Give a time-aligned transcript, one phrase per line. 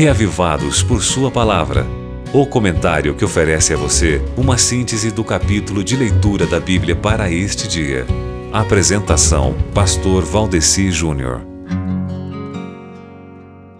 [0.00, 1.86] Reavivados por Sua Palavra.
[2.32, 7.30] O comentário que oferece a você uma síntese do capítulo de leitura da Bíblia para
[7.30, 8.06] este dia.
[8.50, 11.42] Apresentação: Pastor Valdeci Júnior.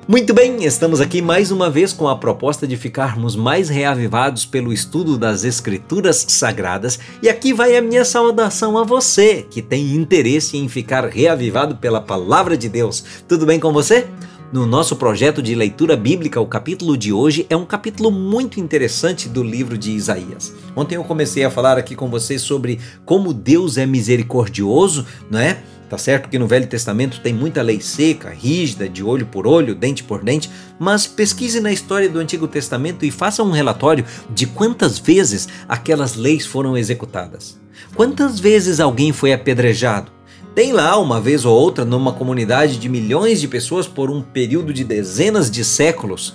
[0.07, 4.75] Muito bem, estamos aqui mais uma vez com a proposta de ficarmos mais reavivados pelo
[4.75, 10.59] estudo das Escrituras Sagradas, e aqui vai a minha saudação a você que tem interesse
[10.59, 13.03] em ficar reavivado pela Palavra de Deus.
[13.27, 14.07] Tudo bem com você?
[14.53, 19.29] No nosso projeto de leitura bíblica, o capítulo de hoje é um capítulo muito interessante
[19.29, 20.53] do livro de Isaías.
[20.75, 25.63] Ontem eu comecei a falar aqui com vocês sobre como Deus é misericordioso, não é?
[25.89, 29.73] Tá certo que no Velho Testamento tem muita lei seca, rígida, de olho por olho,
[29.73, 34.05] dente por dente, mas pesquise na história do Antigo Testamento e faça um relatório
[34.35, 37.57] de quantas vezes aquelas leis foram executadas.
[37.95, 40.11] Quantas vezes alguém foi apedrejado?
[40.55, 44.73] Tem lá, uma vez ou outra, numa comunidade de milhões de pessoas por um período
[44.73, 46.35] de dezenas de séculos.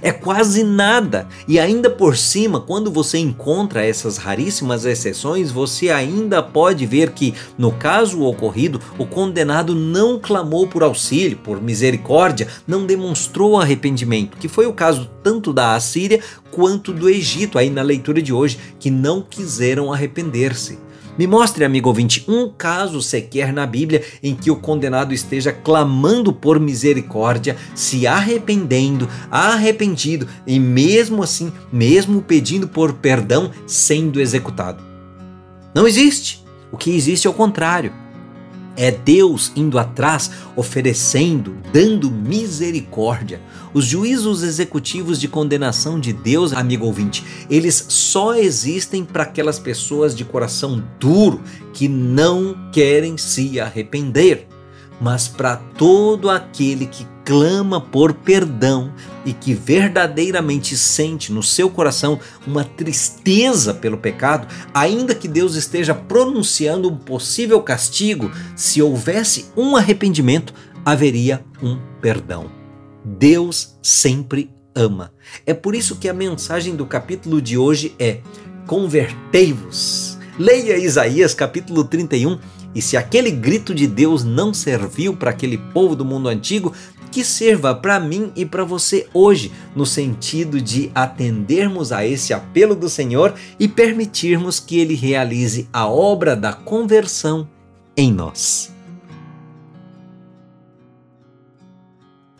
[0.00, 1.28] É quase nada.
[1.46, 7.34] E ainda por cima, quando você encontra essas raríssimas exceções, você ainda pode ver que,
[7.56, 14.48] no caso ocorrido, o condenado não clamou por auxílio, por misericórdia, não demonstrou arrependimento, que
[14.48, 18.90] foi o caso tanto da Assíria quanto do Egito, aí na leitura de hoje, que
[18.90, 20.78] não quiseram arrepender-se.
[21.18, 26.32] Me mostre, amigo ouvinte, um caso sequer na Bíblia em que o condenado esteja clamando
[26.32, 34.82] por misericórdia, se arrependendo, arrependido e mesmo assim, mesmo pedindo por perdão, sendo executado.
[35.74, 36.42] Não existe.
[36.70, 38.01] O que existe é o contrário.
[38.82, 43.40] É Deus indo atrás, oferecendo, dando misericórdia.
[43.72, 50.16] Os juízos executivos de condenação de Deus, amigo ouvinte, eles só existem para aquelas pessoas
[50.16, 51.40] de coração duro
[51.72, 54.48] que não querem se arrepender
[55.02, 58.92] mas para todo aquele que clama por perdão
[59.24, 65.94] e que verdadeiramente sente no seu coração uma tristeza pelo pecado, ainda que Deus esteja
[65.94, 70.52] pronunciando um possível castigo, se houvesse um arrependimento,
[70.84, 72.50] haveria um perdão.
[73.04, 75.12] Deus sempre ama.
[75.46, 78.20] É por isso que a mensagem do capítulo de hoje é:
[78.66, 80.18] convertei-vos.
[80.38, 82.38] Leia Isaías capítulo 31
[82.74, 86.72] e se aquele grito de Deus não serviu para aquele povo do mundo antigo,
[87.12, 92.74] que sirva para mim e para você hoje, no sentido de atendermos a esse apelo
[92.74, 97.46] do Senhor e permitirmos que ele realize a obra da conversão
[97.94, 98.72] em nós.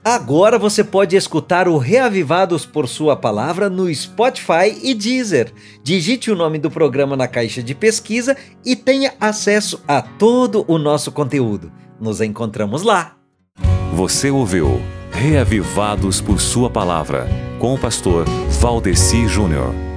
[0.05, 5.53] Agora você pode escutar o Reavivados por Sua Palavra no Spotify e Deezer.
[5.85, 10.77] Digite o nome do programa na caixa de pesquisa e tenha acesso a todo o
[10.77, 11.71] nosso conteúdo.
[12.01, 13.22] Nos encontramos lá.
[13.93, 14.81] Você ouviu
[15.11, 18.25] Reavivados por Sua Palavra com o pastor
[18.59, 19.92] Valdeci Júnior.